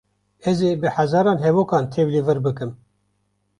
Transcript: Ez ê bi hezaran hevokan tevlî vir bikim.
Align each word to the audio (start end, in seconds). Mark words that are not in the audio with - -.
Ez 0.49 0.57
ê 0.69 0.71
bi 0.81 0.89
hezaran 0.97 1.39
hevokan 1.45 1.85
tevlî 1.93 2.21
vir 2.27 2.39
bikim. 2.45 2.71